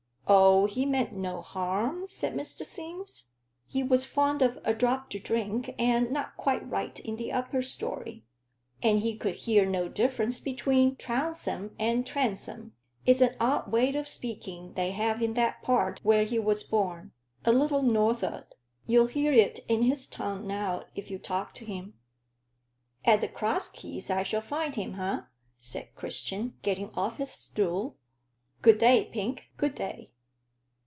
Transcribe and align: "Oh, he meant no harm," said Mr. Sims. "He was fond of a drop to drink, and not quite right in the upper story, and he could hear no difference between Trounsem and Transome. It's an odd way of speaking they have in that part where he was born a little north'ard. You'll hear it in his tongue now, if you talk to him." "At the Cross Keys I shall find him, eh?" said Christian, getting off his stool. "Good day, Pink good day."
"Oh, 0.33 0.65
he 0.65 0.85
meant 0.85 1.11
no 1.11 1.41
harm," 1.41 2.05
said 2.07 2.35
Mr. 2.35 2.63
Sims. 2.63 3.31
"He 3.67 3.83
was 3.83 4.05
fond 4.05 4.41
of 4.41 4.57
a 4.63 4.73
drop 4.73 5.09
to 5.09 5.19
drink, 5.19 5.75
and 5.77 6.09
not 6.09 6.37
quite 6.37 6.65
right 6.69 6.97
in 7.01 7.17
the 7.17 7.33
upper 7.33 7.61
story, 7.61 8.23
and 8.81 8.99
he 8.99 9.17
could 9.17 9.35
hear 9.35 9.65
no 9.65 9.89
difference 9.89 10.39
between 10.39 10.95
Trounsem 10.95 11.75
and 11.77 12.07
Transome. 12.07 12.71
It's 13.05 13.19
an 13.19 13.35
odd 13.41 13.73
way 13.73 13.93
of 13.93 14.07
speaking 14.07 14.71
they 14.75 14.91
have 14.91 15.21
in 15.21 15.33
that 15.33 15.61
part 15.63 15.99
where 16.01 16.23
he 16.23 16.39
was 16.39 16.63
born 16.63 17.11
a 17.43 17.51
little 17.51 17.81
north'ard. 17.81 18.45
You'll 18.87 19.07
hear 19.07 19.33
it 19.33 19.59
in 19.67 19.81
his 19.81 20.07
tongue 20.07 20.47
now, 20.47 20.85
if 20.95 21.11
you 21.11 21.19
talk 21.19 21.53
to 21.55 21.65
him." 21.65 21.95
"At 23.03 23.19
the 23.19 23.27
Cross 23.27 23.71
Keys 23.73 24.09
I 24.09 24.23
shall 24.23 24.39
find 24.41 24.75
him, 24.75 24.95
eh?" 24.97 25.23
said 25.57 25.93
Christian, 25.93 26.53
getting 26.61 26.89
off 26.91 27.17
his 27.17 27.31
stool. 27.31 27.97
"Good 28.61 28.77
day, 28.77 29.09
Pink 29.11 29.51
good 29.57 29.75
day." 29.75 30.07